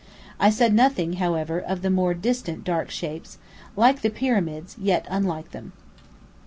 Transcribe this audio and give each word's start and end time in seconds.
I 0.39 0.49
said 0.49 0.73
nothing, 0.73 1.13
however, 1.17 1.59
of 1.59 1.83
the 1.83 1.91
more 1.91 2.15
distant 2.15 2.63
dark 2.63 2.89
shapes, 2.89 3.37
like 3.75 4.01
the 4.01 4.09
pyramids 4.09 4.75
yet 4.79 5.05
unlike 5.11 5.51
them. 5.51 5.73